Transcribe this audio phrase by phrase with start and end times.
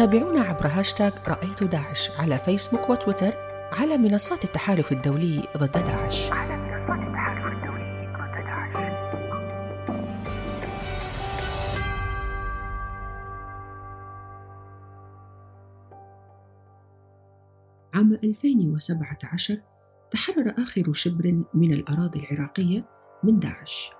[0.00, 3.32] تابعونا عبر هاشتاغ رأيت داعش على فيسبوك وتويتر
[3.72, 6.30] على منصات التحالف الدولي ضد داعش.
[6.30, 8.80] على منصات التحالف الدولي ضد داعش.
[17.94, 19.58] عام 2017
[20.12, 22.84] تحرر آخر شبر من الأراضي العراقية
[23.24, 23.99] من داعش.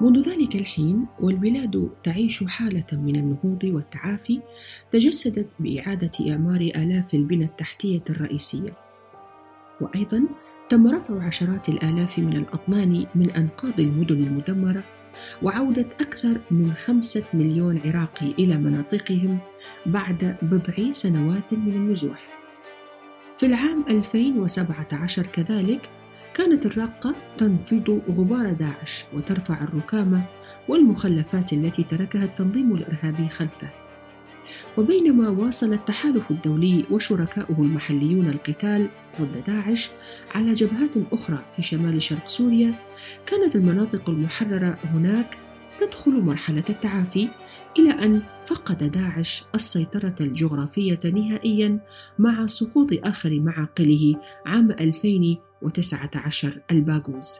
[0.00, 4.40] منذ ذلك الحين والبلاد تعيش حالة من النهوض والتعافي
[4.92, 8.72] تجسدت بإعادة إعمار آلاف البنى التحتية الرئيسية.
[9.80, 10.22] وأيضا
[10.68, 14.84] تم رفع عشرات الآلاف من الأطنان من أنقاض المدن المدمرة
[15.42, 19.38] وعودة أكثر من خمسة مليون عراقي إلى مناطقهم
[19.86, 22.42] بعد بضع سنوات من النزوح.
[23.36, 25.90] في العام 2017 كذلك
[26.34, 30.24] كانت الراقة تنفض غبار داعش وترفع الركامة
[30.68, 33.68] والمخلفات التي تركها التنظيم الإرهابي خلفه.
[34.78, 38.88] وبينما واصل التحالف الدولي وشركاؤه المحليون القتال
[39.20, 39.90] ضد داعش
[40.34, 42.74] على جبهات أخرى في شمال شرق سوريا
[43.26, 45.38] كانت المناطق المحررة هناك
[45.80, 47.28] تدخل مرحلة التعافي
[47.78, 51.80] إلى أن فقد داعش السيطرة الجغرافية نهائيا
[52.18, 54.14] مع سقوط آخر معاقله
[54.46, 54.70] عام
[55.64, 57.38] 2019 الباغوز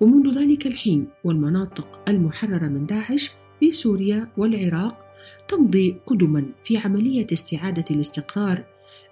[0.00, 5.06] ومنذ ذلك الحين والمناطق المحررة من داعش في سوريا والعراق
[5.48, 8.64] تمضي قدما في عملية استعادة الاستقرار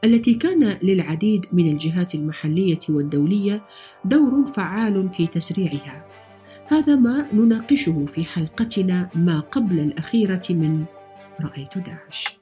[0.04, 3.62] التي كان للعديد من الجهات المحلية والدولية
[4.04, 6.06] دور فعال في تسريعها
[6.66, 10.84] هذا ما نناقشه في حلقتنا ما قبل الأخيرة من
[11.40, 12.38] رأيت داعش.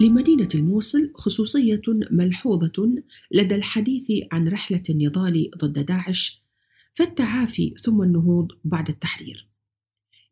[0.00, 6.42] لمدينة الموصل خصوصية ملحوظة لدى الحديث عن رحلة النضال ضد داعش
[6.94, 9.48] فالتعافي ثم النهوض بعد التحرير.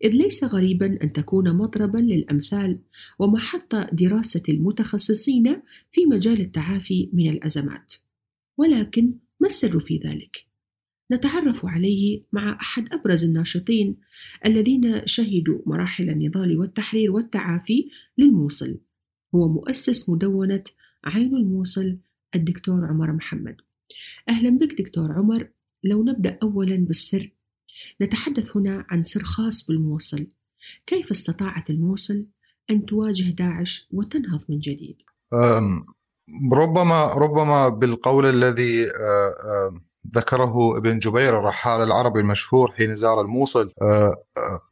[0.05, 2.79] إذ ليس غريبا أن تكون مضربا للأمثال
[3.19, 7.95] ومحط دراسة المتخصصين في مجال التعافي من الأزمات.
[8.59, 10.47] ولكن ما السر في ذلك؟
[11.13, 13.97] نتعرف عليه مع أحد أبرز الناشطين
[14.47, 18.79] الذين شهدوا مراحل النضال والتحرير والتعافي للموصل
[19.35, 20.65] هو مؤسس مدونة
[21.05, 21.99] عين الموصل
[22.35, 23.57] الدكتور عمر محمد
[24.29, 25.49] أهلا بك دكتور عمر
[25.85, 27.31] لو نبدأ أولا بالسر
[28.03, 30.27] نتحدث هنا عن سر خاص بالموصل
[30.87, 32.27] كيف استطاعت الموصل
[32.71, 35.03] أن تواجه داعش وتنهض من جديد؟
[36.53, 38.87] ربما ربما بالقول الذي
[40.17, 43.73] ذكره ابن جبير الرحال العربي المشهور حين زار الموصل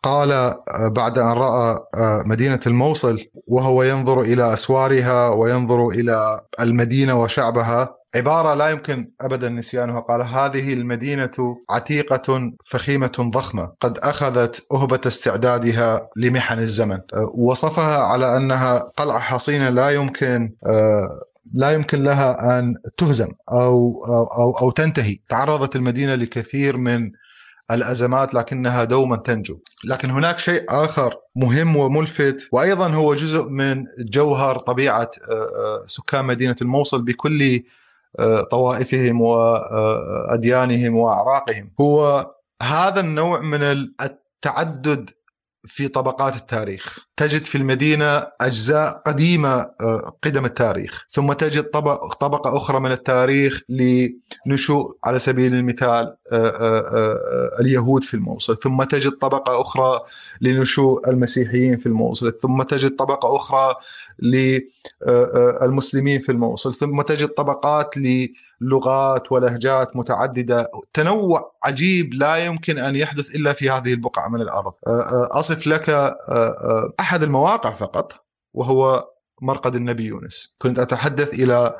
[0.02, 0.54] قال
[0.90, 1.78] بعد أن رأى
[2.26, 10.00] مدينة الموصل وهو ينظر إلى أسوارها وينظر إلى المدينة وشعبها عبارة لا يمكن أبدا نسيانها
[10.00, 16.98] قال هذه المدينة عتيقة فخيمة ضخمة قد أخذت أهبة استعدادها لمحن الزمن.
[17.34, 20.52] وصفها على أنها قلعة حصينة لا يمكن
[21.54, 24.04] لا يمكن لها أن تهزم أو
[24.38, 27.10] أو أو تنتهي، تعرضت المدينة لكثير من
[27.70, 34.58] الأزمات لكنها دوما تنجو، لكن هناك شيء آخر مهم وملفت وأيضا هو جزء من جوهر
[34.58, 35.10] طبيعة
[35.86, 37.60] سكان مدينة الموصل بكل
[38.50, 42.30] طوائفهم واديانهم وأعراقهم، هو
[42.62, 45.10] هذا النوع من التعدد
[45.64, 47.09] في طبقات التاريخ.
[47.20, 49.48] تجد في المدينة أجزاء قديمة
[49.80, 51.06] آه، قدم التاريخ.
[51.10, 58.14] ثم تجد طبق طبقة أخرى من التاريخ لنشوء على سبيل المثال آه، آه، اليهود في
[58.14, 58.58] الموصل.
[58.58, 60.00] ثم تجد طبقة أخرى
[60.40, 62.38] لنشوء المسيحيين في الموصل.
[62.42, 63.74] ثم تجد طبقة أخرى
[64.22, 66.74] للمسلمين في الموصل.
[66.74, 68.28] ثم تجد طبقات ل
[68.60, 70.70] لغات ولهجات متعددة.
[70.92, 74.72] تنوع عجيب لا يمكن أن يحدث إلا في هذه البقعة من الأرض.
[75.32, 76.16] أصف لك
[77.10, 79.04] أحد المواقع فقط وهو
[79.42, 80.56] مرقد النبي يونس.
[80.58, 81.76] كنت أتحدث إلى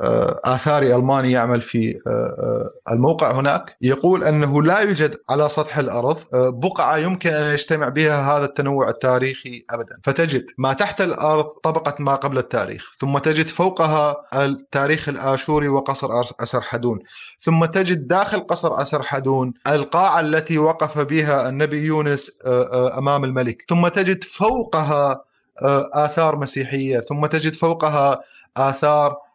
[0.00, 3.76] آه، آثاري ألماني يعمل في آه، آه، الموقع هناك.
[3.80, 9.64] يقول أنه لا يوجد على سطح الأرض بقعة يمكن أن يجتمع بها هذا التنوع التاريخي
[9.70, 9.96] أبدا.
[10.04, 16.98] فتجد ما تحت الأرض طبقة ما قبل التاريخ ثم تجد فوقها التاريخ الآشوري وقصر أسرحدون
[17.40, 22.38] ثم تجد داخل قصر أسرحدون القاعة التي وقف بها النبي يونس
[22.98, 23.64] أمام الملك.
[23.68, 25.24] ثم تجد فوقها
[25.94, 27.00] آثار مسيحية.
[27.00, 28.20] ثم تجد فوقها
[28.56, 29.29] آثار آه،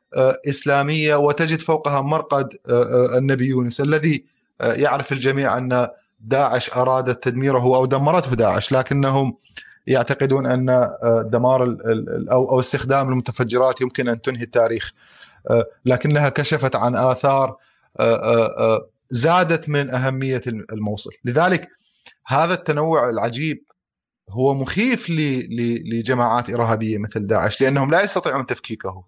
[0.49, 4.25] إسلامية وتجد فوقها مرقد آه، آه، النبي يونس الذي
[4.61, 5.87] يعرف الجميع أن
[6.19, 9.37] داعش ارادت تدميره أو دمرته داعش لكنهم
[9.87, 10.89] يعتقدون أن
[11.31, 11.77] دمار
[12.31, 14.93] أو استخدام المتفجرات يمكن أن تنهي التاريخ
[15.85, 17.57] لكنها كشفت عن آثار
[19.09, 21.69] زادت من أهمية الموصل لذلك
[22.27, 23.63] هذا التنوع العجيب
[24.29, 29.03] هو مخيف لجماعات إرهابية مثل داعش لأنهم لا يستطيعون تفكيكه.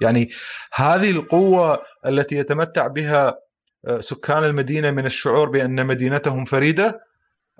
[0.00, 0.30] يعني
[0.72, 3.38] هذه القوة التي يتمتع بها
[3.86, 7.00] آه، سكان المدينة من الشعور بأن مدينتهم فريدة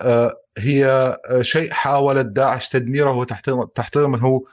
[0.01, 0.87] آه، هي
[1.31, 4.45] آه، شيء حاولت داعش تدميره وتحطيمه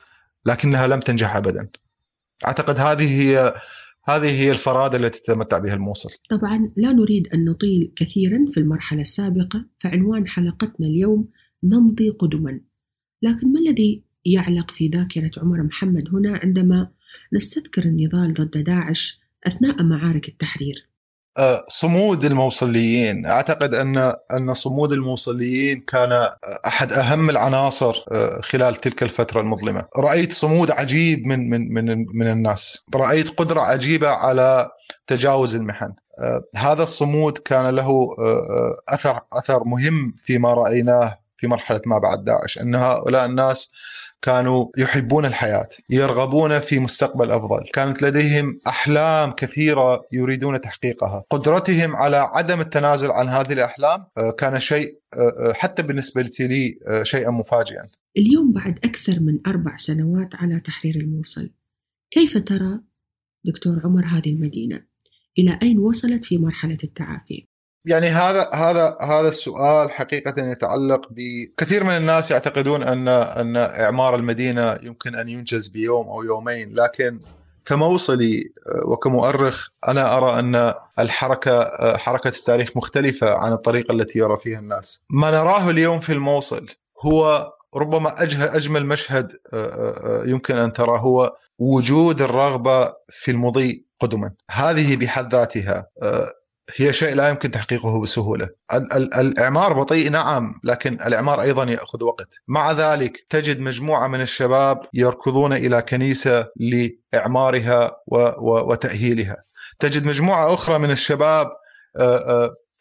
[0.46, 1.70] لكنها لم تنجح ابدا.
[2.46, 3.54] أعتقد هذه هي
[4.04, 9.02] هذه هي الفرادة التي تتمتع بها الموصل طبعا لا نريد أن نطيل كثيرا في المرحلة
[9.02, 11.30] السابقة فعنوان حلقتنا اليوم
[11.64, 12.62] نمضي قدما
[13.22, 16.92] لكن ما الذي يعلق في ذاكرة عمر محمد هنا عندما
[17.34, 20.92] نستذكر النضال ضد داعش أثناء معارك التحرير.
[21.38, 23.26] آه، صمود الموصليين.
[23.26, 26.30] أعتقد أن أن صمود الموصليين كان
[26.68, 29.84] أحد أهم العناصر آه، خلال تلك الفترة المظلمة.
[29.98, 32.86] رأيت صمود عجيب من من من من الناس.
[32.96, 34.70] رأيت قدرة عجيبة على
[35.08, 35.94] تجاوز المحن.
[36.20, 38.08] آه، هذا الصمود كان له
[38.90, 43.72] أثر أثر مهم فيما رأيناه في مرحلة ما بعد داعش أن هؤلاء الناس
[44.22, 52.18] كانوا يحبون الحياة، يرغبون في مستقبل أفضل، كانت لديهم أحلام كثيرة يريدون تحقيقها، قدرتهم على
[52.18, 57.86] عدم التنازل عن هذه الأحلام آه، كان شيء آه، آه، حتى بالنسبة لي شيئا مفاجئا.
[58.18, 61.50] اليوم بعد أكثر من أربع سنوات على تحرير الموصل،
[62.12, 62.80] كيف ترى
[63.46, 64.86] دكتور عمر هذه المدينة؟
[65.40, 67.51] إلى أين وصلت في مرحلة التعافي؟
[67.86, 74.80] يعني هذا هذا هذا السؤال حقيقة يتعلق بكثير من الناس يعتقدون أن أن إعمار المدينة
[74.84, 77.20] يمكن أن ينجز بيوم أو يومين لكن
[77.66, 84.38] كموصلي آه، وكمؤرخ أنا أرى أن الحركة آه، حركة التاريخ مختلفة عن الطريقة التي يرى
[84.38, 85.04] فيها الناس.
[85.10, 86.66] ما نراه اليوم في الموصل
[87.06, 88.24] هو ربما
[88.56, 94.32] أجمل مشهد آه، يمكن أن تراه هو وجود الرغبة في المضي قدما.
[94.52, 95.88] هذه بحد ذاتها
[96.76, 98.50] هي شيء لا يمكن تحقيقه بسهولة.
[98.94, 102.40] الإعمار بطيء نعم، لكن الإعمار أيضا يأخذ وقت.
[102.48, 107.92] مع ذلك تجد مجموعة من الشباب يركضون إلى كنيسة لإعمارها
[108.42, 109.44] وتأهيلها.
[109.80, 111.48] تجد مجموعة أخرى من الشباب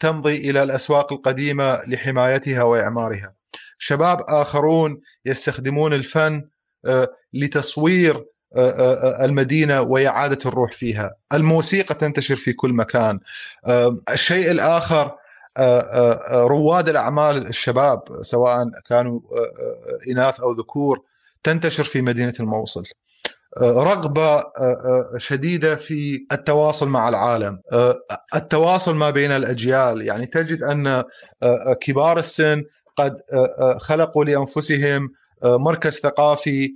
[0.01, 3.35] تمضي إلى الأسواق القديمة لحمايتها وإعمارها.
[3.79, 6.49] شباب آخرون يستخدمون الفن
[7.33, 13.21] لتصوير آه، آه، آه، المدينة واعاده الروح فيها، الموسيقى تنتشر في كل مكان.
[14.13, 15.13] الشيء الآخر
[16.31, 19.21] رواد الأعمال الشباب سواء كانوا
[20.11, 21.01] إناث أو ذكور
[21.43, 22.85] تنتشر في مدينة الموصل.
[23.63, 24.45] رغبة
[25.17, 27.61] شديدة في التواصل مع العالم،
[28.35, 31.05] التواصل ما بين الأجيال، يعني تجد أن
[31.81, 32.63] كبار السن
[32.97, 33.17] قد
[33.81, 35.11] خلقوا لأنفسهم
[35.45, 36.71] مركز ثقافي آه،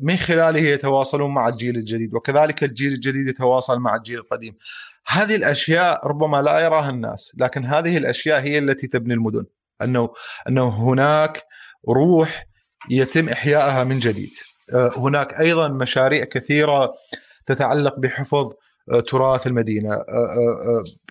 [0.00, 4.56] من خلاله يتواصلون مع الجيل الجديد وكذلك الجيل الجديد يتواصل مع الجيل القديم.
[5.06, 9.44] هذه الأشياء ربما لا يراها الناس لكن هذه الأشياء هي التي تبني المدن.
[9.82, 10.08] أنه
[10.48, 11.42] أنه هناك
[11.88, 12.46] روح
[12.90, 14.32] يتم إحيائها من جديد.
[14.74, 16.92] آه، هناك أيضا مشاريع كثيرة
[17.46, 18.52] تتعلق بحفظ
[18.92, 20.04] آه، تراث المدينة.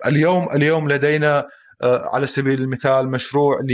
[0.08, 1.48] اليوم اليوم لدينا
[1.84, 3.66] على سبيل المثال مشروع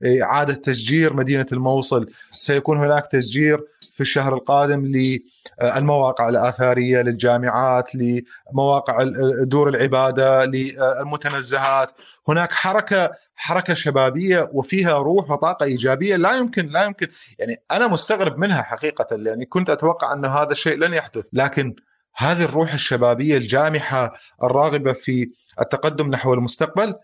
[0.00, 2.10] لاعاده تشجير مدينة الموصل.
[2.30, 4.92] سيكون هناك تشجير في الشهر القادم
[5.60, 9.02] للمواقع الآثارية للجامعات لمواقع
[9.42, 11.90] دور العبادة للمتنزهات
[12.28, 17.06] هناك حركة حركة شبابية وفيها روح وطاقة إيجابية لا يمكن لا يمكن
[17.38, 21.24] يعني أنا مستغرب منها حقيقة يعني كنت أتوقع أن هذا الشيء لن يحدث.
[21.32, 21.74] لكن
[22.16, 25.30] هذه الروح الشبابية الجامحة الراغبة في
[25.60, 26.94] التقدم نحو المستقبل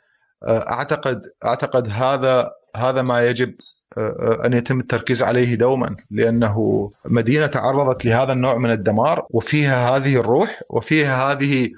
[0.49, 3.55] أعتقد أعتقد هذا هذا ما يجب
[3.99, 10.21] آه، أن يتم التركيز عليه دوما لأنه مدينة تعرضت لهذا النوع من الدمار وفيها هذه
[10.21, 11.71] الروح وفيها هذه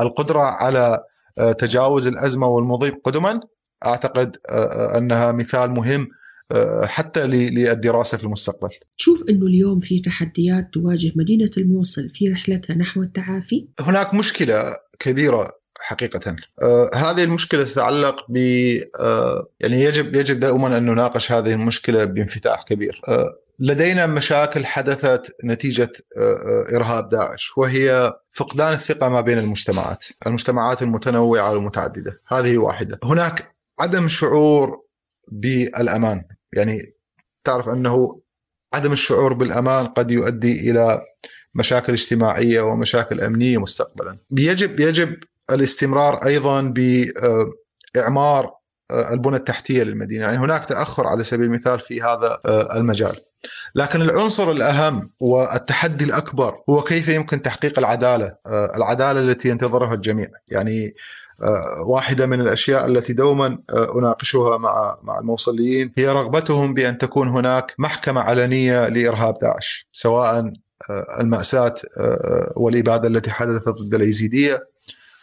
[0.00, 1.04] القدرة على
[1.38, 3.40] آه، تجاوز الأزمة والمضي قدما
[3.86, 6.08] أعتقد آه، أنها مثال مهم
[6.84, 8.68] حتى للدراسة في المستقبل.
[8.98, 15.61] تشوف إنه اليوم في تحديات تواجه مدينة الموصل في رحلتها نحو التعافي؟ هناك مشكلة كبيرة
[15.82, 16.36] حقيقة.
[16.62, 18.36] آه هذه المشكلة تتعلق ب
[19.00, 23.00] آه يعني يجب يجب دائما أن نناقش هذه المشكلة بانفتاح كبير.
[23.08, 30.04] آه لدينا مشاكل حدثت نتيجة آه، آه، إرهاب داعش وهي فقدان الثقة ما بين المجتمعات
[30.26, 32.20] المجتمعات المتنوعة والمتعددة.
[32.28, 33.00] هذه واحدة.
[33.04, 34.82] هناك عدم شعور
[35.28, 36.24] بالأمان.
[36.52, 36.92] يعني
[37.44, 38.20] تعرف أنه
[38.74, 41.02] عدم الشعور بالأمان قد يؤدي إلى
[41.54, 44.18] مشاكل اجتماعية ومشاكل أمنية مستقبلا.
[44.30, 45.16] يجب يجب
[45.50, 46.60] الاستمرار أيضا
[47.94, 53.16] بإعمار آه، البنى التحتية للمدينة، يعني هناك تأخر على سبيل المثال في هذا آه، المجال.
[53.74, 60.28] لكن العنصر الأهم والتحدي الأكبر هو كيف يمكن تحقيق العدالة، آه، العدالة التي ينتظرها الجميع،
[60.48, 60.94] يعني
[61.86, 63.58] واحدة من الأشياء التي دوما
[63.96, 70.52] أناقشها مع مع الموصليين هي رغبتهم بأن تكون هناك محكمة علنية لإرهاب داعش سواء
[71.20, 71.74] المأساة
[72.56, 74.71] والإبادة التي حدثت ضد اليزيدية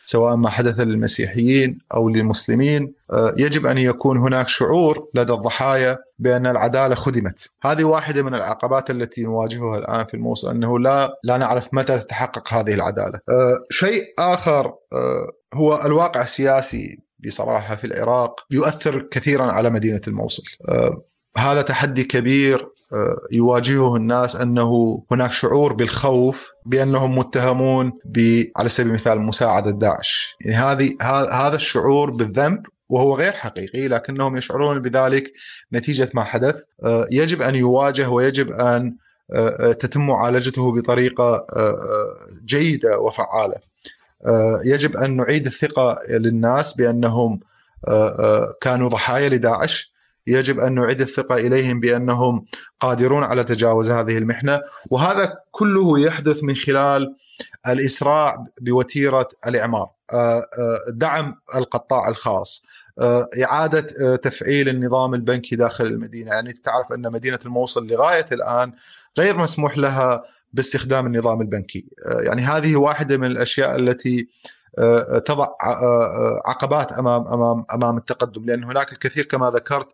[0.09, 6.47] سواء ما حدث للمسيحيين أو للمسلمين آه، يجب أن يكون هناك شعور لدى الضحايا بأن
[6.47, 11.73] العدالة خدمت، هذه واحدة من العقبات التي نواجهها الآن في الموصل أنه لا لا نعرف
[11.73, 13.19] متى تتحقق هذه العدالة.
[13.29, 20.43] آه، شيء آخر آه، هو الواقع السياسي بصراحة في العراق يؤثر كثيرا على مدينة الموصل.
[21.37, 22.69] هذا تحدي كبير
[23.31, 30.57] يواجهه الناس أنه هناك شعور بالخوف بأنهم متهمون ب على سبيل المثال مساعدة داعش، يعني
[30.57, 30.95] هذه
[31.31, 35.33] هذا الشعور بالذنب وهو غير حقيقي لكنهم يشعرون بذلك
[35.73, 36.55] نتيجة ما حدث.
[36.83, 38.95] آه، يجب أن يواجه ويجب أن
[39.33, 41.45] آه، تتم معالجته بطريقة
[42.45, 43.55] جيدة وفعالة.
[44.65, 47.39] يجب أن نعيد الثقة للناس بأنهم
[48.61, 49.88] كانوا ضحايا لداعش.
[50.29, 52.45] يجب أن نعيد الثقة إليهم بأنهم
[52.79, 54.61] قادرون على تجاوز هذه المحنة.
[54.89, 57.15] وهذا كله يحدث من خلال
[57.67, 60.45] الإسراع بوتيرة الإعمار آه، آه،
[60.89, 62.65] دعم القطاع الخاص
[62.99, 66.31] آه، إعادة تفعيل النظام البنكي داخل المدينة.
[66.31, 68.73] يعني تعرف أن مدينة الموصل لغاية الآن
[69.19, 74.27] غير مسموح لها باستخدام النظام البنكي يعني هذه واحدة من الأشياء التي
[75.25, 75.47] تضع
[76.45, 79.87] عقبات أمام أمام أمام التقدم لأن هناك الكثير كما ذكرت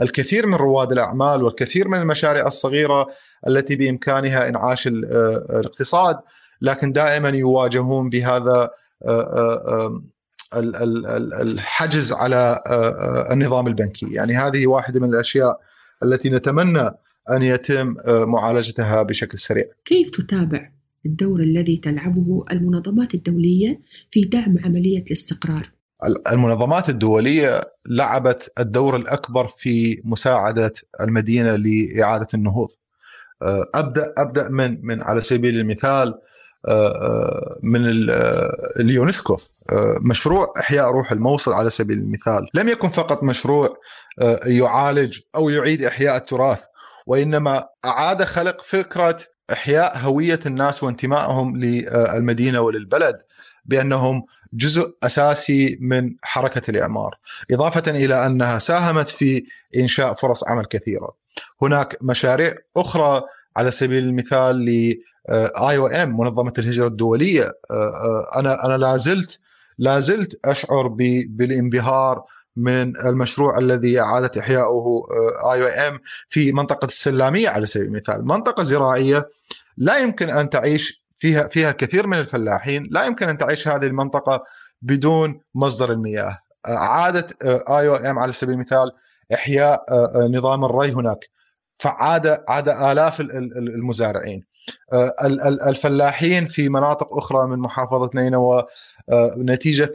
[0.00, 3.08] الكثير من رواد الأعمال والكثير من المشاريع الصغيرة
[3.48, 6.18] التي بإمكانها إنعاش الاقتصاد
[6.62, 8.70] لكن دائما يواجهون بهذا
[11.40, 12.62] الحجز على
[13.30, 14.06] النظام البنكي.
[14.12, 15.60] يعني هذه واحدة من الأشياء
[16.02, 16.90] التي نتمنى
[17.30, 19.64] أن يتم معالجتها بشكل سريع.
[19.84, 20.70] كيف تتابع
[21.06, 23.80] الدور الذي تلعبه المنظمات الدولية
[24.10, 25.70] في دعم عملية الاستقرار.
[26.32, 32.68] المنظمات الدولية لعبت الدور الأكبر في مساعدة المدينة لإعادة النهوض.
[33.42, 36.14] أه، ابدا أبدأ من من على سبيل المثال
[36.68, 37.80] أه، أه، من
[38.80, 39.38] اليونسكو.
[40.00, 42.46] مشروع إحياء روح الموصل على سبيل المثال.
[42.54, 43.76] لم يكن فقط مشروع
[44.46, 46.60] يعالج أو يعيد إحياء التراث
[47.06, 49.16] وإنما أعاد خلق فكرة
[49.52, 53.18] إحياء هوية الناس وانتمائهم للمدينة وللبلد
[53.64, 57.18] بأنهم جزء أساسي من حركة الإعمار،
[57.50, 59.44] إضافة إلى أنها ساهمت في
[59.76, 61.14] إنشاء فرص عمل كثيرة.
[61.62, 63.22] هناك مشاريع أخرى
[63.56, 64.94] على سبيل المثال ل
[65.30, 67.52] آي أو إم منظمة الهجرة الدولية
[68.36, 69.38] أنا أنا لا زلت
[69.78, 70.88] لا زلت أشعر
[71.28, 72.24] بالانبهار
[72.60, 75.06] من المشروع الذي اعاده إحياؤه
[75.52, 79.28] آي أو إم في منطقة السلامية على سبيل المثال، منطقة زراعية
[79.76, 84.44] لا يمكن أن تعيش فيها فيها كثير من الفلاحين لا يمكن أن تعيش هذه المنطقة
[84.82, 86.38] بدون مصدر المياه.
[86.66, 88.92] عاده آي أو إم على سبيل المثال
[89.34, 91.28] إحياء آه، آه، نظام الري هناك.
[91.78, 94.44] فعاد عاد آلاف المزارعين.
[94.92, 95.12] آه،
[95.68, 98.66] الفلاحين في مناطق أخرى من محافظة نينوى
[99.38, 99.92] نتيجة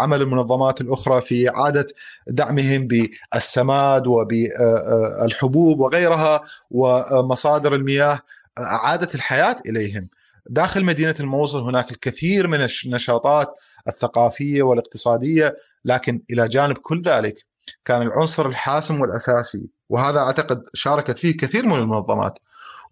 [0.00, 1.86] عمل المنظمات الأخرى في إعادة
[2.26, 8.20] دعمهم بالسماد وبالحبوب وغيرها ومصادر المياه
[8.58, 10.08] أعادت الحياة إليهم.
[10.46, 13.54] داخل مدينة الموصل هناك الكثير من النشاطات
[13.88, 17.46] الثقافية والاقتصادية لكن إلى جانب كل ذلك
[17.84, 22.38] كان العنصر الحاسم والأساسي وهذا أعتقد شاركت فيه كثير من المنظمات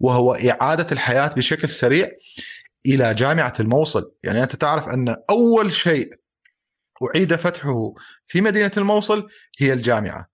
[0.00, 2.10] وهو إعادة الحياة بشكل سريع
[2.88, 6.10] إلى جامعة الموصل، يعني أنت تعرف أن أول شيء
[7.02, 9.28] أعيد فتحه في مدينة الموصل
[9.58, 10.28] هي الجامعة.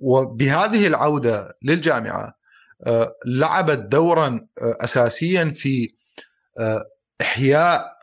[0.00, 2.34] وبهذه العودة للجامعة
[2.86, 5.94] آه، لعبت دورا آه، أساسيا في
[6.58, 6.84] آه،
[7.20, 7.94] إحياء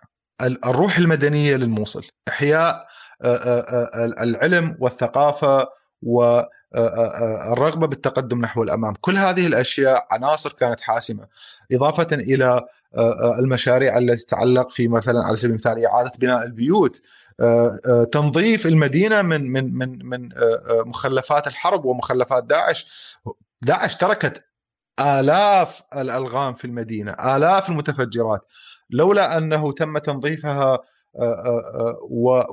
[0.41, 2.87] الروح المدنية للموصل، إحياء
[4.21, 5.67] العلم والثقافة
[6.01, 11.27] والرغبه بالتقدم نحو الأمام، كل هذه الأشياء عناصر كانت حاسمة،
[11.71, 12.61] إضافة إلى
[13.39, 17.01] المشاريع التي تتعلق في مثلا على سبيل المثال إعادة بناء البيوت،
[18.12, 20.29] تنظيف المدينة من من من من
[20.86, 22.88] مخلفات الحرب ومخلفات داعش.
[23.62, 24.43] داعش تركت
[25.00, 28.48] آلاف الألغام في المدينة آلاف المتفجرات.
[28.89, 30.79] لولا أنه تم تنظيفها
[31.15, 31.98] آه، آه، آه،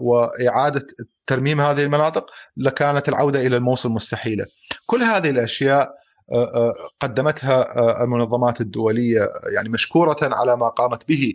[0.01, 0.87] وإعادة
[1.27, 4.47] ترميم هذه المناطق لكانت العودة إلى الموصل مستحيلة
[4.87, 5.95] كل هذه الأشياء
[7.01, 11.35] قدمتها المنظمات الدولية يعني مشكورة على ما قامت به.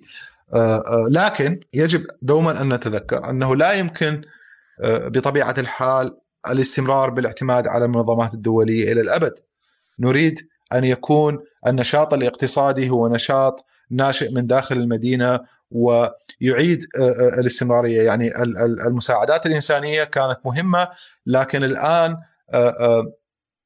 [1.10, 4.22] لكن يجب دوما أن نتذكر أنه لا يمكن
[4.86, 6.18] بطبيعة الحال
[6.50, 9.34] الاستمرار بالاعتماد على المنظمات الدولية إلى الأبد.
[10.00, 15.40] نريد أن يكون النشاط الاقتصادي هو نشاط ناشئ من داخل المدينة
[15.72, 16.86] ويعيد
[17.40, 18.02] الاستمرارية.
[18.02, 18.44] يعني
[18.88, 20.88] المساعدات الإنسانية كانت مهمة
[21.26, 22.18] لكن الآن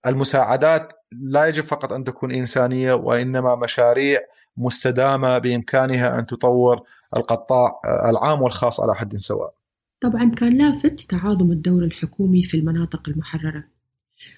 [0.08, 4.20] المساعدات لا يجب فقط أن تكون إنسانية وإنما مشاريع
[4.58, 6.84] مستدامة بإمكانها أن تطور
[7.18, 9.54] القطاع العام والخاص على حد سواء.
[10.02, 13.64] طبعا كان لافت تعاظم الدور الحكومي في المناطق المحررة.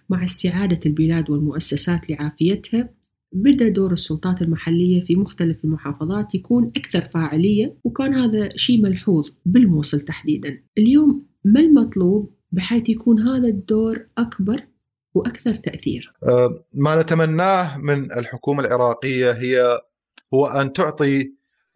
[0.10, 2.90] مع استعادة البلاد والمؤسسات لعافيتها
[3.34, 10.00] بدأ دور السلطات المحلية في مختلف المحافظات يكون أكثر فاعلية وكان هذا شيء ملحوظ بالموصل
[10.00, 10.64] تحديدا.
[10.78, 14.64] اليوم ما المطلوب بحيث يكون هذا الدور أكبر
[15.14, 19.80] وأكثر تأثير؟ أه، ما نتمناه من الحكومة العراقية هي
[20.34, 21.34] هو أن تعطي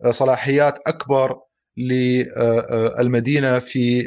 [0.10, 1.40] صلاحيات أكبر
[1.78, 4.06] للمدينه في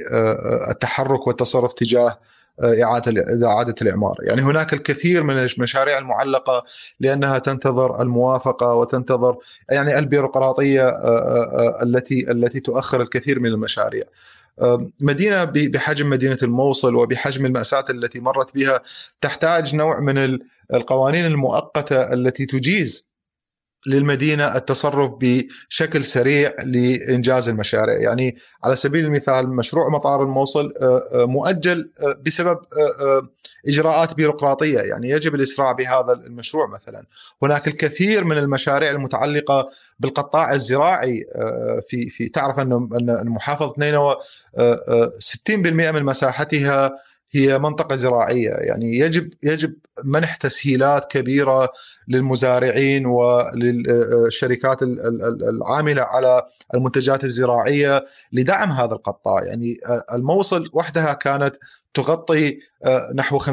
[0.70, 2.18] التحرك والتصرف تجاه
[2.64, 6.64] إعادة إعادة الإعمار، يعني هناك الكثير من المشاريع المعلقة
[7.00, 9.36] لأنها تنتظر الموافقة وتنتظر
[9.70, 10.88] يعني البيروقراطية
[11.82, 14.04] التي التي تؤخر الكثير من المشاريع.
[15.00, 18.82] مدينة بحجم مدينة الموصل وبحجم المأساة التي مرت بها
[19.20, 20.38] تحتاج نوع من
[20.74, 23.05] القوانين المؤقتة التي تجيز
[23.86, 31.24] للمدينة التصرف بشكل سريع لإنجاز المشاريع، يعني على سبيل المثال مشروع مطار الموصل آه، آه،
[31.24, 32.58] مؤجل آه، بسبب
[33.68, 37.04] إجراءات بيروقراطية، يعني يجب الإسراع بهذا المشروع مثلا.
[37.42, 41.24] هناك الكثير من المشاريع المتعلقة بالقطاع الزراعي
[41.88, 44.16] في في تعرف أن محافظه نينوى
[45.18, 46.92] 60% من مساحتها
[47.32, 48.50] هي منطقة زراعية.
[48.50, 49.74] يعني يجب يجب
[50.04, 51.68] منح تسهيلات كبيرة
[52.08, 56.42] للمزارعين وللشركات العاملة على
[56.74, 59.44] المنتجات الزراعية لدعم هذا القطاع.
[59.44, 59.76] يعني
[60.12, 61.56] الموصل وحدها كانت
[61.94, 62.58] تغطي
[63.14, 63.46] نحو 50%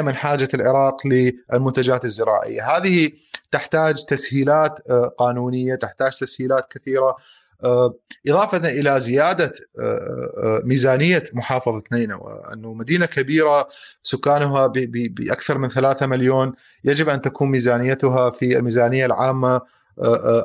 [0.00, 2.76] من حاجة العراق للمنتجات الزراعية.
[2.76, 3.10] هذه
[3.50, 4.78] تحتاج تسهيلات
[5.18, 7.16] قانونية تحتاج تسهيلات كثيرة.
[7.64, 7.94] آه،
[8.28, 13.68] إضافة إلى زيادة آه، آه، ميزانية محافظة نينوى أنه مدينة كبيرة
[14.02, 16.52] سكانها بأكثر من ثلاثة مليون
[16.84, 19.60] يجب أن تكون ميزانيتها في الميزانية العامة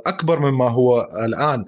[0.08, 1.66] أكبر مما هو الآن.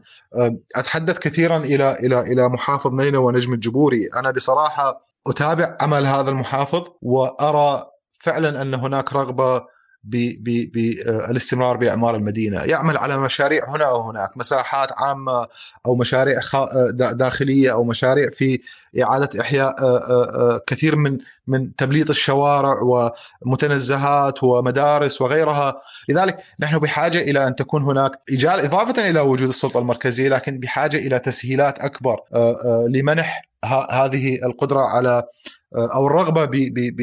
[0.76, 4.10] أتحدث كثيرا إلى إلى إلى محافظ نينوى ونجم الجبوري.
[4.16, 7.86] أنا بصراحة أتابع عمل هذا المحافظ وأرى
[8.20, 9.66] فعلا أن هناك رغبة
[10.04, 15.48] بالاستمرار بأعمار المدينة، يعمل على مشاريع هنا وهناك، مساحات عامة
[15.86, 16.40] أو مشاريع
[16.94, 18.60] داخلية أو مشاريع في
[19.02, 19.76] إعادة إحياء
[20.68, 22.76] كثير من من تبليط الشوارع
[23.46, 28.12] ومتنزهات ومدارس وغيرها، لذلك نحن بحاجة إلى أن تكون هناك
[28.44, 32.20] إضافة إلى وجود السلطة المركزية لكن بحاجة إلى تسهيلات أكبر
[32.90, 33.49] لمنح
[33.92, 35.24] هذه القدرة على
[35.76, 36.46] آه، أو الرغبة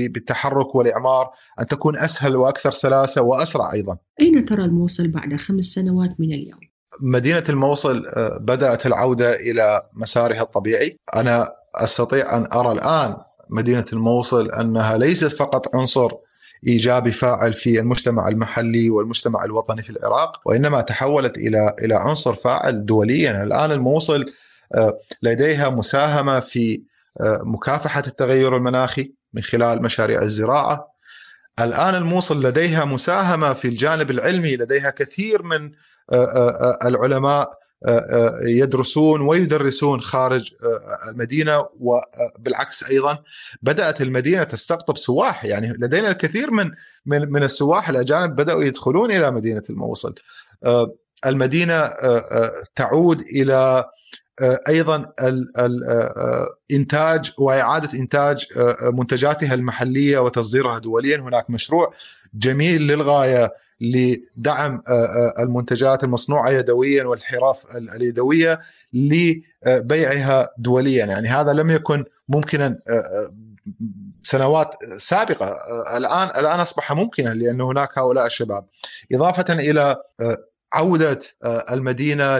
[0.09, 3.97] بالتحرك والإعمار أن تكون أسهل وأكثر سلاسة وأسرع أيضا.
[4.21, 6.61] أين ترى الموصل بعد خمس سنوات من اليوم؟
[7.01, 13.17] مدينة الموصل آه، بدأت العودة إلى مسارها الطبيعي، أنا أستطيع أن أرى الآن
[13.51, 16.11] مدينة الموصل أنها ليست فقط عنصر
[16.67, 22.87] إيجابي فاعل في المجتمع المحلي والمجتمع الوطني في العراق وإنما تحولت إلى إلى عنصر فاعل
[22.87, 24.27] دوليا الآن الموصل
[25.23, 26.83] لديها مساهمة في
[27.21, 30.97] آه، مكافحة التغير المناخي من خلال مشاريع الزراعة.
[31.61, 35.73] الآن الموصل لديها مساهمة في الجانب العلمي، لديها كثير من
[36.13, 37.51] آه، العلماء
[38.43, 40.55] يدرسون ويدرسون خارج
[41.09, 43.19] المدينة وبالعكس أيضا
[43.63, 46.71] بدأت المدينة تستقطب سواح يعني لدينا الكثير من
[47.07, 50.15] من من السواح الأجانب بدأوا يدخلون إلى مدينة الموصل.
[51.27, 51.91] المدينة
[52.75, 53.91] تعود إلى آه،
[54.43, 55.13] أيضا
[56.71, 61.17] الانتاج آه، وإعادة إنتاج آه، منتجاتها المحلية وتصديرها دوليا.
[61.17, 61.95] هناك مشروع
[62.35, 64.83] جميل للغاية لدعم
[65.39, 68.61] المنتجات المصنوعة يدويا والحرف اليدوية
[68.93, 71.07] لبيعها دوليا.
[71.07, 72.79] يعني هذا لم يكن ممكنا
[74.23, 75.57] سنوات سابقة.
[75.97, 78.67] الآن الآن أصبح ممكنا لأن هناك هؤلاء الشباب.
[79.13, 79.97] إضافة إلى
[80.77, 82.39] عودة آه، المدينة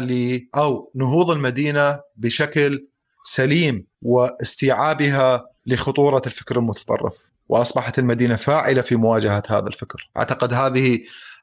[0.57, 2.89] أو نهوض المدينة بشكل
[3.25, 11.01] سليم واستيعابها لخطورة الفكر المتطرف وأصبحت المدينة فاعلة في مواجهة هذا الفكر أعتقد هذه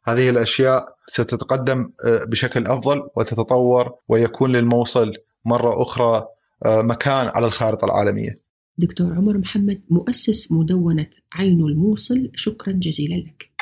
[0.08, 5.14] هذه الأشياء ستتقدم آه، بشكل أفضل وتتطور ويكون للموصل
[5.46, 6.26] مرة أخرى
[6.66, 8.44] آه، مكان على الخارطة العالمية.
[8.78, 13.53] دكتور عمر محمد مؤسس مدونة عين الموصل شكرا جزيلا لك.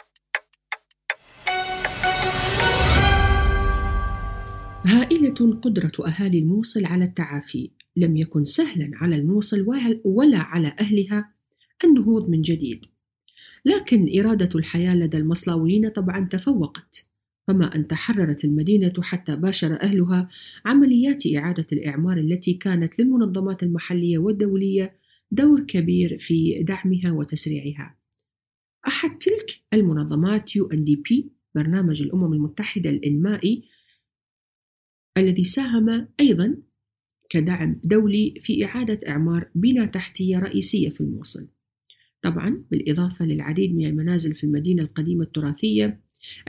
[4.86, 7.72] هائلة قدرة أهالي الموصل على التعافي.
[7.98, 9.66] لم يكن سهلا على الموصل
[10.06, 11.34] ولا على أهلها
[11.84, 12.86] النهوض من جديد.
[13.66, 17.08] لكن إرادة الحياة لدى المصلاويين طبعا تفوقت.
[17.48, 20.30] فما أن تحررت المدينة حتى باشر أهلها
[20.66, 24.94] عمليات إعادة الإعمار التي كانت للمنظمات المحلية والدولية
[25.32, 27.96] دور كبير في دعمها وتسريعها.
[28.88, 31.24] أحد تلك المنظمات UNDP
[31.56, 33.64] برنامج الأمم المتحدة الإنمائي
[35.18, 36.58] الذي ساهم أيضا
[37.30, 41.48] كدعم دولي في إعادة إعمار بنى تحتية رئيسية في الموصل.
[42.22, 46.00] طبعا بالإضافة للعديد من المنازل في المدينة القديمة التراثية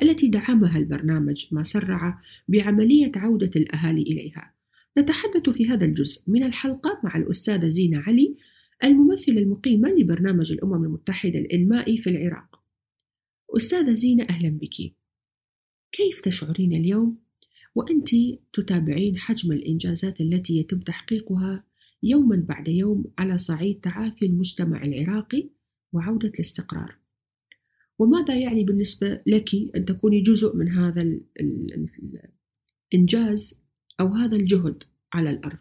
[0.02, 4.54] التي دعمها البرنامج ما سرع بعملية عودة الأهالي إليها.
[4.98, 8.36] نتحدث في هذا الجزء من الحلقة مع الأستاذة زينة علي
[8.84, 12.62] الممثلة المقيمة لبرنامج الأمم المتحدة الإنمائي في العراق.
[13.56, 14.94] أستاذة زينة أهلا بك.
[15.92, 17.21] كيف تشعرين اليوم
[17.74, 18.08] وأنت
[18.52, 21.64] تتابعين حجم الإنجازات التي يتم تحقيقها
[22.02, 25.48] يوما بعد يوم على صعيد تعافي المجتمع العراقي
[25.92, 26.96] وعودة الاستقرار؟
[27.98, 31.04] وماذا يعني بالنسبة لك أن تكوني جزء من هذا
[32.92, 33.62] الإنجاز
[34.00, 35.58] أو هذا الجهد على الأرض؟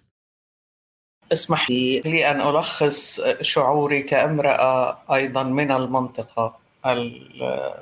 [1.32, 6.62] اسمح لي أن ألخص شعوري كامرأة أيضا من المنطقة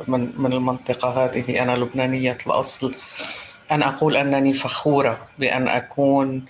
[0.07, 2.95] من من المنطقة هذه أنا لبنانية الأصل
[3.71, 6.45] أن أقول أنني فخورة بأن أكون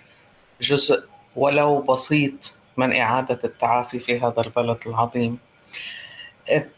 [0.62, 1.04] جزء
[1.36, 5.40] ولو بسيط من إعادة التعافي في هذا البلد العظيم.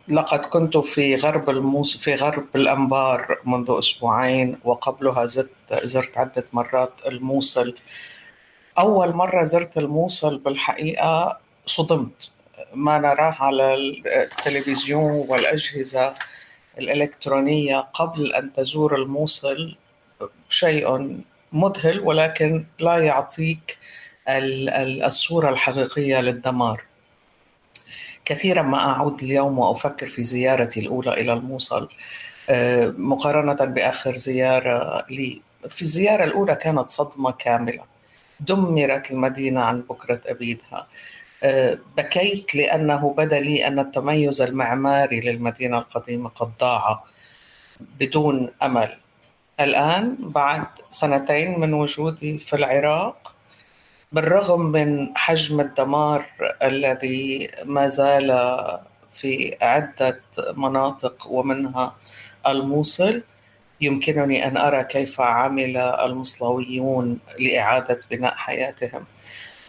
[0.08, 5.50] لقد كنت في غرب الموس في غرب الأنبار منذ أسبوعين وقبلها زرت
[5.84, 7.76] زرت عدة مرات الموصل.
[8.80, 12.32] أول مرة زرت الموصل بالحقيقة صدمت.
[12.74, 16.14] ما نراه على التلفزيون والأجهزة
[16.78, 19.76] الإلكترونية قبل أن تزور الموصل
[20.52, 21.18] شيء
[21.54, 23.78] مذهل ولكن لا يعطيك
[24.28, 26.84] الصورة الحقيقية للدمار.
[28.26, 31.90] كثيرا ما أعود اليوم وأفكر في زيارتي الأولى إلى الموصل
[32.50, 35.42] آه، مقارنة بآخر زيارة لي.
[35.70, 37.84] في الزيارة الأولى كانت صدمة كاملة.
[38.40, 40.88] دمرت المدينة عن بكرة أبيدها.
[41.44, 47.04] آه، بكيت لأنه بدا لي أن التميز المعماري للمدينة القديمة قد ضاع
[48.00, 48.98] بدون أمل.
[49.60, 53.34] الآن بعد سنتين من وجودي في العراق
[54.12, 56.26] بالرغم من حجم الدمار
[56.64, 58.30] الذي ما زال
[59.12, 60.22] في عدة
[60.58, 61.96] مناطق ومنها
[62.48, 63.24] الموصل
[63.82, 69.06] يمكنني أن أرى كيف عمل المصلويون لإعادة بناء حياتهم.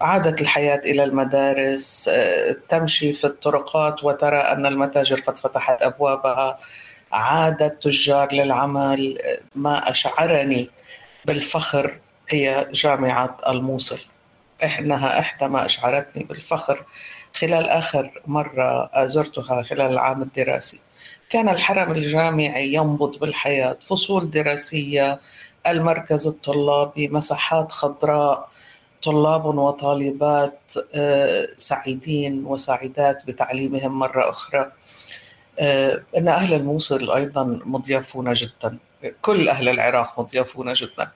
[0.01, 2.11] عادت الحياة إلى المدارس
[2.69, 6.59] تمشي في الطرقات وترى أن المتاجر قد فتحت أبوابها.
[7.13, 9.19] عاد التجار للعمل
[9.55, 10.71] ما أشعرني
[11.25, 11.99] بالفخر
[12.29, 14.01] هي جامعة الموصل.
[14.79, 16.85] إنها إحدى ما أشعرتني بالفخر.
[17.35, 20.81] خلال آخر مرة زرتها خلال العام الدراسي.
[21.31, 23.77] كان الحرم الجامعي ينبض بالحياة.
[23.83, 25.21] فصول دراسية
[25.67, 28.49] المركز الطلابي مساحات خضراء
[29.03, 34.73] طلاب وطالبات آه، سعيدين وسعيدات بتعليمهم مرة أخرى.
[36.17, 38.79] إن أهل الموصل أيضا مضيافون جدا.
[39.23, 41.11] كل أهل العراق مضيافون جدا.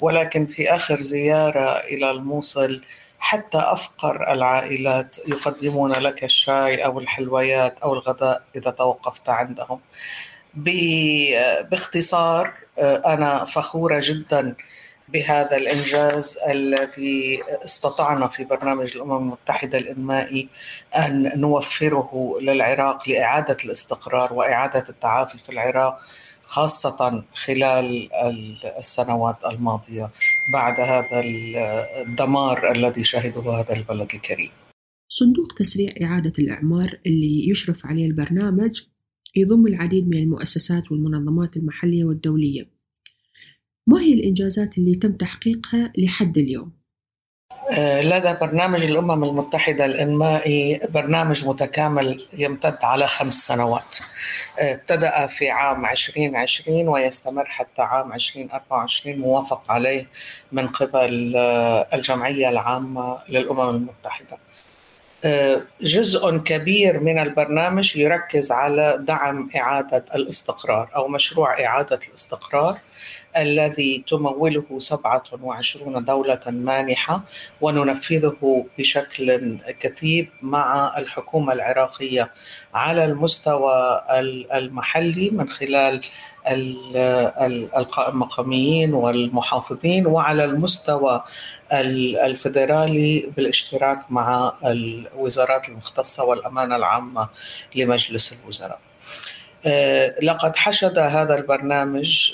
[0.00, 2.82] ولكن في آخر زيارة إلى الموصل
[3.18, 9.80] حتى أفقر العائلات يقدمون لك الشاي أو الحلويات أو الغداء إذا توقفت عندهم.
[11.70, 14.54] باختصار آه، أنا فخورة جدا
[15.12, 20.48] بهذا الإنجاز الذي استطعنا في برنامج الأمم المتحدة الإنمائي
[20.96, 25.98] أن نوفره للعراق لإعادة الاستقرار وإعادة التعافي في العراق
[26.44, 28.12] خاصة خلال
[28.78, 30.10] السنوات الماضية
[30.52, 31.20] بعد هذا
[32.02, 34.50] الدمار الذي شهده هذا البلد الكريم.
[35.08, 38.82] صندوق تسريع إعادة الإعمار اللي يشرف عليه البرنامج
[39.36, 42.71] يضم العديد من المؤسسات والمنظمات المحلية والدولية.
[43.86, 46.82] ما هي الإنجازات اللي تم تحقيقها لحد اليوم؟
[47.70, 53.98] آه، لدى برنامج الأمم المتحدة الإنمائي برنامج متكامل يمتد على خمس سنوات
[54.58, 60.06] آه، ابتدأ في عام 2020 ويستمر حتى عام 2024 موافق عليه
[60.52, 64.38] من قبل آه، الجمعية العامة للأمم المتحدة
[65.80, 72.78] جزء كبير من البرنامج يركز على دعم إعادة الاستقرار أو مشروع إعادة الاستقرار
[73.36, 77.22] الذي تموله 27 دولة مانحة
[77.60, 82.30] وننفذه بشكل كثيف مع الحكومة العراقية
[82.74, 84.02] على المستوى
[84.54, 86.02] المحلي من خلال
[88.08, 91.24] المقاميين والمحافظين وعلى المستوى
[91.72, 97.28] الفدرالي بالاشتراك مع الوزارات المختصة والأمانة العامة
[97.74, 98.78] لمجلس الوزراء.
[100.22, 102.32] لقد حشد هذا البرنامج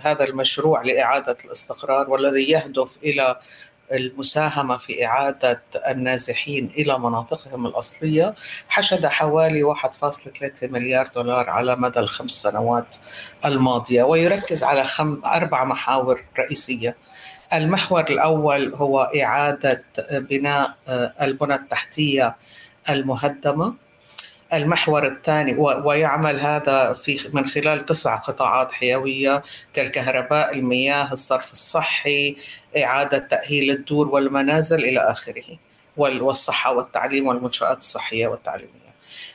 [0.00, 3.36] هذا المشروع لإعادة الاستقرار والذي يهدف إلى
[3.92, 8.34] المساهمة في إعادة النازحين إلى مناطقهم الأصلية
[8.68, 12.96] حشد حوالي 1.3 مليار دولار على مدى الخمس سنوات
[13.44, 16.96] الماضية ويركز على خم أربع محاور رئيسية.
[17.54, 20.74] المحور الأول هو إعادة بناء
[21.20, 22.36] البنى التحتية
[22.90, 23.74] المهدمة.
[24.52, 29.42] المحور الثاني ويعمل هذا في من خلال تسع قطاعات حيوية
[29.74, 32.36] كالكهرباء، المياه، الصرف الصحي،
[32.76, 35.58] إعادة تأهيل الدور والمنازل إلى آخره.
[35.96, 38.85] والصحة والتعليم والمنشآت الصحية والتعليمية.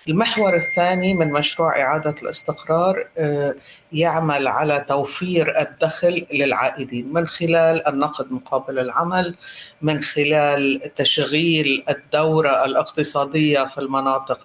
[0.10, 3.56] المحور الثاني من مشروع إعادة الاستقرار آه،
[3.94, 7.14] يعمل على توفير الدخل للعائدين.
[7.14, 9.36] من خلال النقد مقابل العمل
[9.82, 14.40] من خلال تشغيل الدورة الاقتصادية في المناطق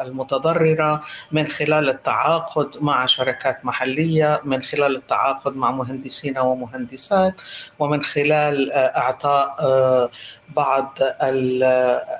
[0.00, 1.02] المتضررة
[1.32, 7.40] من خلال التعاقد مع شركات محلية من خلال التعاقد مع مهندسين ومهندسات
[7.78, 10.10] ومن خلال آه، إعطاء آه،
[10.48, 10.98] بعض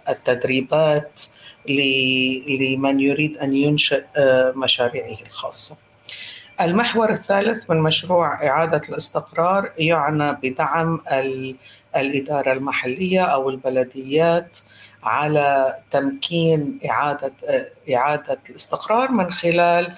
[0.08, 1.22] التدريبات
[1.70, 5.76] لمن يريد أن ينشئ آه، مشاريعه الخاصة.
[6.60, 11.00] المحور الثالث من مشروع إعادة الاستقرار يعنى بدعم
[11.96, 14.58] الإدارة المحلية أو البلديات
[15.04, 19.92] على تمكين إعادة آه، إعادة الاستقرار من خلال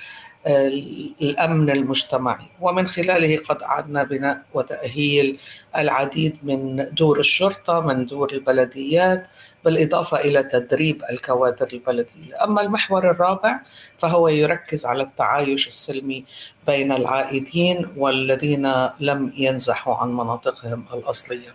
[0.49, 5.39] الأمن المجتمعي ومن خلاله قد أعدنا بناء وتأهيل
[5.77, 9.29] العديد من دور الشرطة من دور البلديات
[9.65, 13.61] بالإضافة إلى تدريب الكوادر البلدية، أما المحور الرابع
[13.99, 16.25] فهو يركز على التعايش السلمي
[16.67, 21.55] بين العائدين والذين لم ينزحوا عن مناطقهم الأصلية.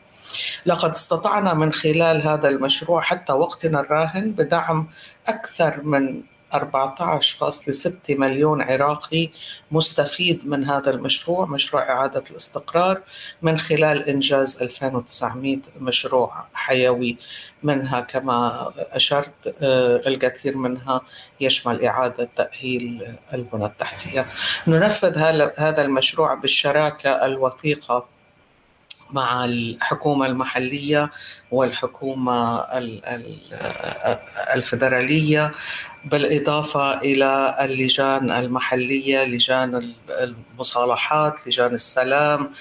[0.65, 4.87] لقد استطعنا من خلال هذا المشروع حتى وقتنا الراهن بدعم
[5.27, 6.23] أكثر من
[6.55, 9.29] 14.6 مليون عراقي
[9.71, 13.01] مستفيد من هذا المشروع مشروع إعادة الاستقرار
[13.41, 17.17] من خلال إنجاز 2900 مشروع حيوي.
[17.63, 21.01] منها كما أشرت آه، الكثير منها
[21.41, 24.25] يشمل إعادة تأهيل البنى التحتية.
[24.67, 25.17] ننفذ
[25.57, 28.12] هذا المشروع بالشراكة الوثيقة
[29.13, 31.11] مع الحكومة المحلية
[31.51, 32.59] والحكومة
[34.55, 35.51] الفدرالية
[36.11, 42.51] بالإضافة إلى اللجان المحلية لجان المصالحات لجان السلام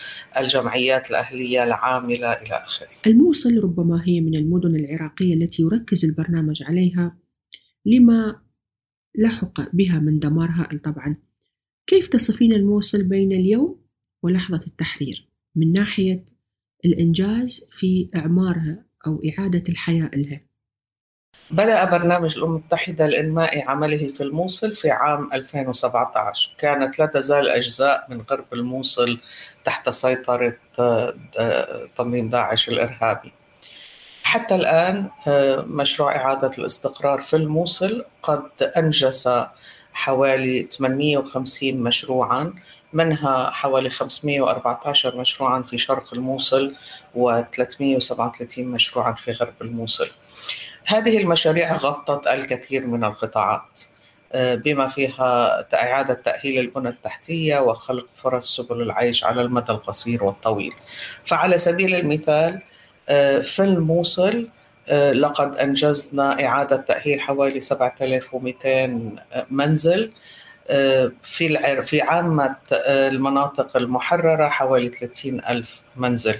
[0.40, 2.88] الجمعيات الأهلية العاملة إلى آخره.
[3.06, 7.16] الموصل ربما هي من المدن العراقية التي يركز البرنامج عليها
[7.86, 8.40] لما
[9.18, 11.16] لحق بها من دمارها طبعا.
[11.86, 13.82] كيف تصفين الموصل بين اليوم
[14.22, 16.24] ولحظة التحرير؟ من ناحية
[16.84, 20.40] الإنجاز في إعمارها أو إعادة الحياة لها.
[21.50, 28.06] بدأ برنامج الأمم المتحدة الإنمائي عمله في الموصل في عام 2017 كانت لا تزال أجزاء
[28.10, 29.18] من غرب الموصل
[29.64, 31.14] تحت سيطرة آه،
[31.96, 33.32] تنظيم داعش الإرهابي.
[34.22, 39.28] حتى الآن آه، مشروع إعادة الاستقرار في الموصل قد أنجز
[39.92, 42.54] حوالي 850 مشروعا
[42.92, 46.74] منها حوالي 514 مشروعا في شرق الموصل
[47.16, 50.10] و337 مشروعا في غرب الموصل.
[50.86, 53.82] هذه المشاريع غطت الكثير من القطاعات
[54.34, 60.72] آه، بما فيها إعادة تأهيل البنى التحتية وخلق فرص سبل العيش على المدى القصير والطويل.
[61.24, 62.62] فعلى سبيل المثال
[63.08, 64.48] آه، في الموصل
[64.90, 69.16] لقد أنجزنا إعادة تأهيل حوالي 7200
[69.50, 70.12] منزل
[71.22, 76.34] في في عامة المناطق المحررة حوالي 30 ألف منزل.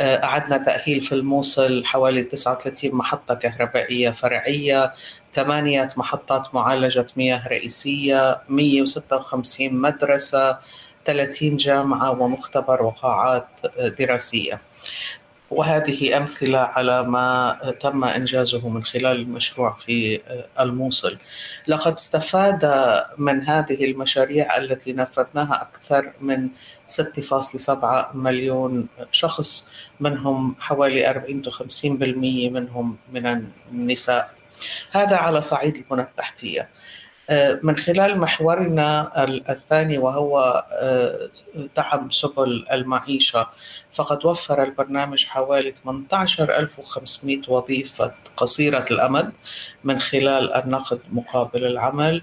[0.00, 4.92] أعدنا تأهيل في الموصل حوالي 39 محطة كهربائية فرعية
[5.34, 10.58] ثمانية محطات معالجة مياه رئيسية 156 مدرسة
[11.04, 14.60] 30 جامعة ومختبر وقاعات دراسية.
[15.50, 20.20] وهذه أمثلة على ما تم إنجازه من خلال المشروع في
[20.60, 21.18] الموصل.
[21.66, 22.64] لقد استفاد
[23.18, 26.48] من هذه المشاريع التي نفذناها أكثر من
[26.88, 29.68] 6.7 مليون شخص
[30.00, 34.30] منهم حوالي 40 50% منهم من النساء.
[34.90, 36.60] هذا على صعيد البنى التحتية.
[36.60, 36.68] آه،
[37.62, 39.10] من خلال محورنا
[39.50, 41.30] الثاني وهو آه،
[41.76, 43.46] دعم سبل المعيشة
[43.92, 49.32] فقد وفر البرنامج حوالي 18500 وظيفة قصيرة الأمد
[49.84, 52.22] من خلال النقد مقابل العمل.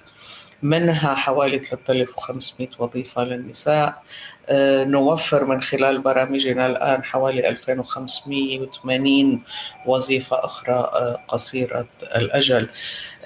[0.65, 4.03] منها حوالي 3500 وظيفة للنساء.
[4.49, 9.43] آه، نوفر من خلال برامجنا الآن حوالي 2580
[9.85, 12.67] وظيفة أخرى آه، قصيرة الأجل.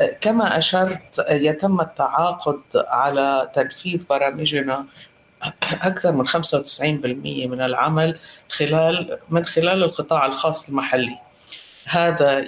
[0.01, 4.85] آه، كما أشرت يتم التعاقد على تنفيذ برامجنا
[5.81, 11.28] أكثر من 95% من العمل خلال من خلال القطاع الخاص المحلي.
[11.89, 12.39] هذا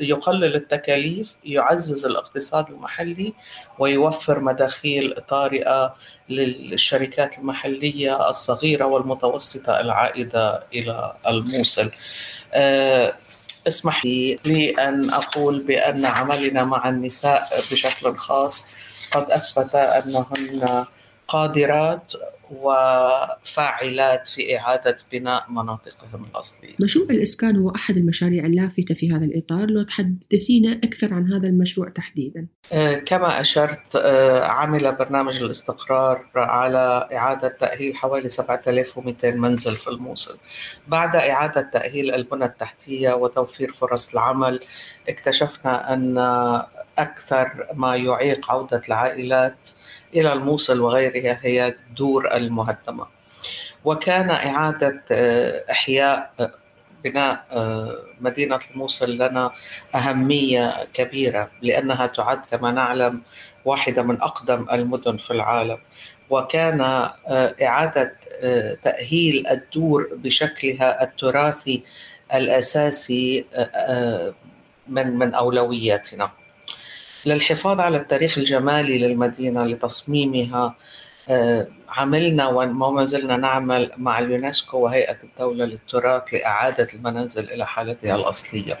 [0.00, 3.32] يقلل التكاليف يعزز الاقتصاد المحلي
[3.78, 5.94] ويوفر مداخيل طارئة
[6.28, 11.90] للشركات المحلية الصغيرة والمتوسطة العائدة إلى الموصل.
[12.52, 13.14] آه،
[13.68, 18.66] اسمح لي أن أقول بأن عملنا مع النساء بشكل خاص
[19.12, 20.84] قد أثبت أنهن
[21.28, 22.12] قادرات
[22.52, 26.74] وفاعلات في إعادة بناء مناطقهم الأصلية.
[26.80, 29.70] مشروع الإسكان هو أحد المشاريع اللافتة في هذا الإطار.
[29.70, 32.46] لو تحدثينا أكثر عن هذا المشروع تحديدا.
[32.72, 40.38] آه، كما أشرت آه، عمل برنامج الاستقرار على إعادة تأهيل حوالي 7200 منزل في الموصل.
[40.88, 44.60] بعد إعادة تأهيل البنى التحتية وتوفير فرص العمل
[45.08, 46.18] اكتشفنا أن
[46.98, 49.70] أكثر ما يعيق عودة العائلات
[50.14, 53.06] إلى الموصل وغيرها هي الدور المهدمة.
[53.84, 56.52] وكان إعادة آه، إحياء آه،
[57.04, 59.50] بناء آه، مدينة الموصل لنا
[59.94, 63.22] أهمية كبيرة لأنها تعد كما نعلم
[63.64, 65.78] واحدة من أقدم المدن في العالم.
[66.30, 66.80] وكان
[67.62, 68.16] إعادة
[68.82, 71.82] تأهيل الدور بشكلها التراثي
[72.34, 73.44] الأساسي
[74.88, 76.30] من من أولوياتنا.
[77.26, 80.74] للحفاظ على التاريخ الجمالي للمدينة لتصميمها
[81.30, 88.78] آه، عملنا وما زلنا نعمل مع اليونسكو وهيئة الدولة للتراث لإعادة المنازل إلى حالتها الأصلية.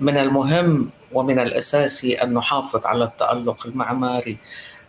[0.00, 4.36] من المهم ومن الأساسي أن نحافظ على التألق المعماري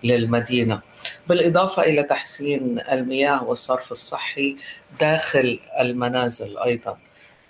[0.04, 0.82] للمدينة.
[1.28, 4.58] بالإضافة إلى تحسين المياه والصرف الصحي
[5.00, 6.97] داخل المنازل أيضا.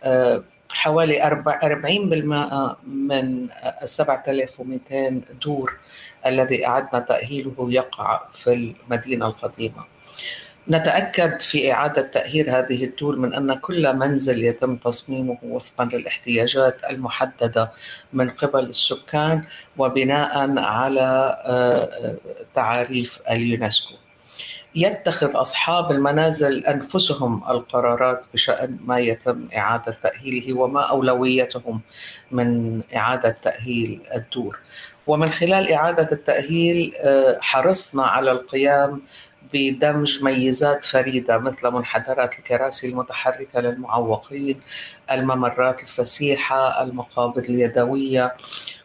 [0.04, 0.44] آه،
[0.78, 3.50] حوالي 40% من
[3.84, 5.78] ال 7200 دور
[6.26, 9.86] الذي أعدنا تأهيله يقع في المدينة القديمة.
[10.70, 17.72] نتأكد في إعادة تأهيل هذه الدور من أن كل منزل يتم تصميمه وفقا للاحتياجات المحددة
[18.14, 19.44] من قبل السكان
[19.78, 22.16] وبناء على آه،
[22.54, 23.94] تعاريف اليونسكو.
[24.78, 31.82] يتخذ أصحاب المنازل أنفسهم القرارات بشأن ما يتم إعادة تأهيله وما أولويتهم
[32.32, 34.60] من إعادة تأهيل الدور.
[35.08, 39.02] ومن خلال إعادة التأهيل آه، حرصنا على القيام
[39.54, 44.60] بدمج ميزات فريدة مثل منحدرات الكراسي المتحركة للمعوقين
[45.12, 48.36] الممرات الفسيحة المقابض اليدوية.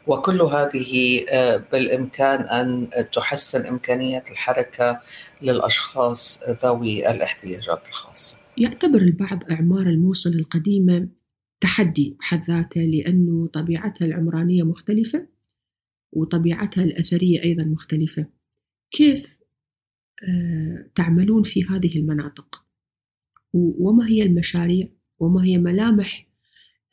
[0.07, 5.01] وكل هذه آه، بالإمكان أن تحسن إمكانية الحركة
[5.43, 8.37] للأشخاص ذوي الاحتياجات الخاصة.
[8.57, 11.09] يعتبر البعض أعمار الموصل القديمة
[11.61, 15.27] تحدي بحد ذاته لأنه طبيعتها العمرانية مختلفة
[16.13, 18.27] وطبيعتها الأثرية أيضا مختلفة.
[18.91, 19.42] كيف
[20.95, 22.63] تعملون في هذه المناطق.
[23.55, 24.89] وما هي المشاريع؟
[25.21, 26.27] وما هي ملامح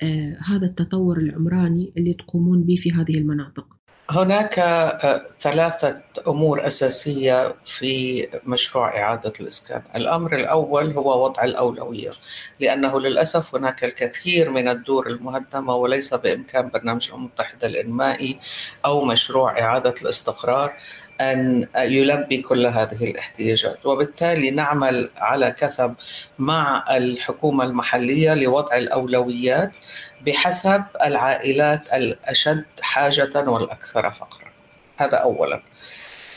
[0.02, 3.66] آه، هذا التطور العمراني اللي تقومون به في هذه المناطق؟
[4.10, 9.82] هناك آه، ثلاثة أمور أساسية في مشروع إعادة الإسكان.
[9.96, 12.12] الأمر الأول هو وضع الأولوية
[12.60, 18.40] لأنه للأسف هناك الكثير من الدور المهدمة وليس بإمكان برنامج الأمم المتحدة الإنمائي
[18.86, 20.74] أو مشروع إعادة الاستقرار.
[21.22, 23.86] أن يلبي كل هذه الاحتياجات.
[23.86, 25.94] وبالتالي نعمل على كثب
[26.40, 29.78] مع الحكومة المحلية لوضع الأولويات
[30.26, 34.50] بحسب العائلات الأشد حاجة والأكثر فقرا.
[34.98, 35.62] هذا أولا.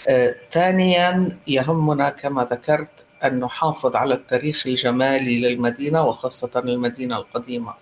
[0.09, 2.88] آه، ثانيا يهمنا كما ذكرت
[3.25, 7.75] أن نحافظ على التاريخ الجمالي للمدينة وخاصة المدينة القديمة.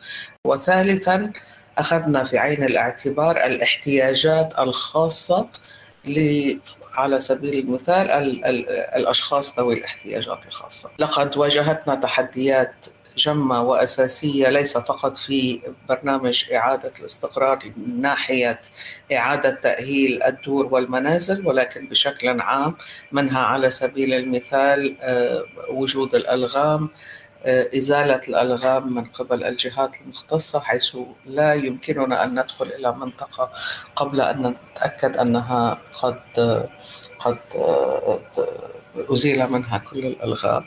[0.45, 1.33] وثالثا
[1.79, 5.49] أخذنا في عين الاعتبار الاحتياجات الخاصة
[6.95, 12.75] على سبيل المثال ال ال الأشخاص ذوي الاحتياجات الخاصة لقد واجهتنا تحديات
[13.17, 18.61] جمة وأساسية ليس فقط في برنامج إعادة الاستقرار من ناحية
[19.13, 22.75] إعادة تأهيل الدور والمنازل ولكن بشكل عام
[23.13, 26.89] منها على سبيل المثال آه، وجود الألغام
[27.45, 33.53] إزالة الألغام من قبل الجهات المختصة حيث لا يمكننا أن ندخل إلى منطقة
[33.97, 36.21] قبل أن نتأكد أنها قد
[37.19, 38.21] قد آه،
[38.97, 40.65] أزيل منها كل الألغام.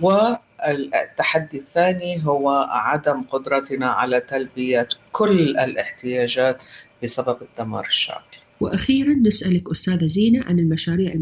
[0.00, 6.62] والتحدي الثاني هو عدم قدرتنا على تلبية كل الاحتياجات
[7.02, 11.14] بسبب الدمار الشامل وأخيرا نسألك أستاذة زينة عن المشاريع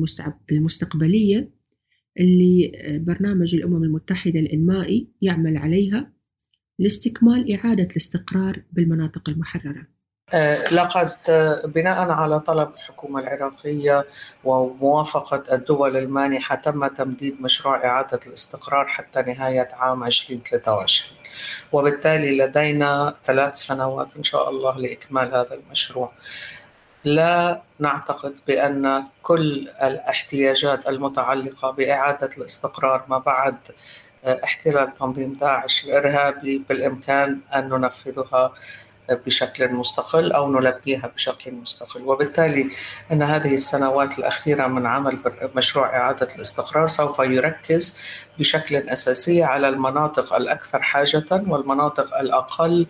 [0.53, 1.49] المستقبلية
[2.21, 2.73] اللي
[3.07, 6.12] برنامج الأمم المتحدة الإنمائي يعمل عليها
[6.79, 9.87] لاستكمال إعادة الاستقرار بالمناطق المحررة.
[10.33, 14.07] آه، لقد آه، بناء على طلب الحكومة العراقية
[14.45, 21.19] وموافقة الدول المانحة تم تمديد مشروع إعادة الاستقرار حتى نهاية عام 2023
[21.73, 26.12] وبالتالي لدينا ثلاث سنوات إن شاء الله لإكمال هذا المشروع.
[27.05, 33.57] لا نعتقد بأن كل الاحتياجات المتعلقة بإعادة الاستقرار ما بعد
[34.25, 38.53] آه، احتلال تنظيم داعش الإرهابي بالإمكان أن ننفذها
[39.11, 42.03] بشكل مستقل أو نلبيها بشكل مستقل.
[42.03, 42.71] وبالتالي
[43.13, 45.19] أن هذه السنوات الأخيرة من عمل
[45.57, 47.99] مشروع إعادة الاستقرار سوف يركز
[48.39, 52.87] بشكل أساسي على المناطق الأكثر حاجة والمناطق الأقل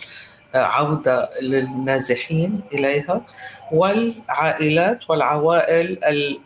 [0.55, 3.21] عودة للنازحين إليها
[3.73, 5.99] والعائلات والعوائل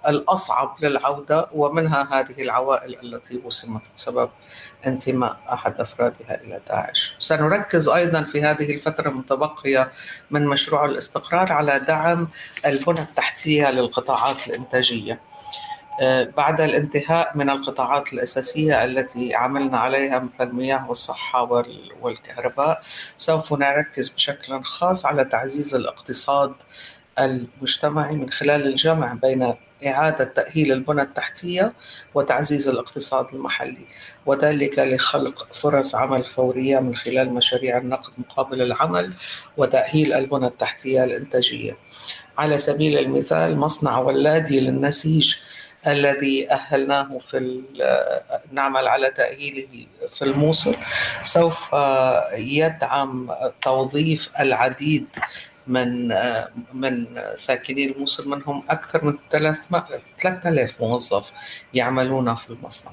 [0.09, 4.31] الأصعب للعودة ومنها هذه العوائل التي وصمت بسبب
[4.87, 7.17] انتماء أحد أفرادها إلى داعش.
[7.19, 9.91] سنركز أيضا في هذه الفترة المتبقية
[10.31, 12.29] من مشروع الاستقرار على دعم
[12.67, 15.13] البنى التحتية للقطاعات الإنتاجية.
[15.13, 15.38] آه،
[16.37, 21.43] بعد الانتهاء من القطاعات الأساسية التي عملنا عليها مثل المياه والصحة
[22.01, 22.83] والكهرباء
[23.17, 26.53] سوف نركز بشكل خاص على تعزيز الاقتصاد
[27.19, 29.55] المجتمعي من خلال الجمع بين
[29.87, 31.73] إعادة تأهيل البنى التحتية
[32.15, 33.87] وتعزيز الاقتصاد المحلي
[34.27, 39.13] وذلك لخلق فرص عمل فورية من خلال مشاريع النقد مقابل العمل
[39.57, 41.77] وتأهيل البنى التحتية الإنتاجية.
[42.39, 45.35] على سبيل المثال مصنع ولادي للنسيج
[45.89, 47.63] الذي أهلناه في
[48.53, 50.77] نعمل على تأهيله في الموصل
[51.23, 51.75] سوف
[52.35, 53.31] يدعم
[53.63, 55.07] توظيف العديد
[55.69, 56.09] من
[56.73, 61.33] من ساكني الموصل منهم أكثر من 3000 موظف
[61.75, 62.93] يعملون في المصنع.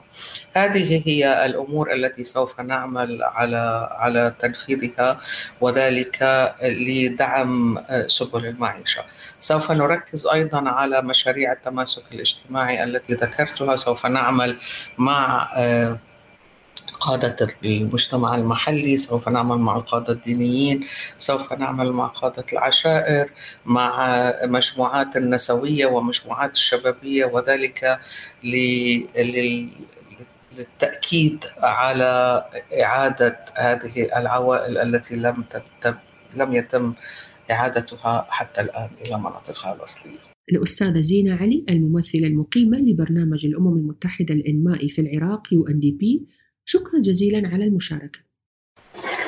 [0.53, 5.19] هذه هي الأمور التي سوف نعمل على على تنفيذها
[5.61, 9.03] وذلك لدعم سبل المعيشة.
[9.39, 14.57] سوف نركز أيضا على مشاريع التماسك الاجتماعي التي ذكرتها، سوف نعمل
[14.97, 15.49] مع
[16.99, 20.85] قادة المجتمع المحلي سوف نعمل مع القادة الدينيين
[21.17, 23.29] سوف نعمل مع قادة العشائر
[23.65, 27.99] مع مجموعات النسوية ومجموعات الشبابية وذلك
[30.57, 32.43] للتأكيد على
[32.81, 35.43] إعادة هذه العوائل التي لم
[36.35, 36.93] لم يتم
[37.51, 40.17] إعادتها حتى الآن إلى مناطقها الأصلية.
[40.51, 46.25] الأستاذة زينة علي الممثلة المقيمة لبرنامج الأمم المتحدة الإنمائي في العراق يو أن دي بي
[46.65, 48.19] شكرا جزيلا على المشاركة.